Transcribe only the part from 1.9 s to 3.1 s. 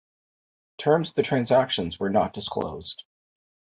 were not disclosed.